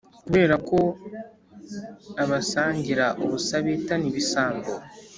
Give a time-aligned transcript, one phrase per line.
[0.23, 0.79] kubera ko
[2.23, 4.71] abasangira ubusa bitana ibisambo.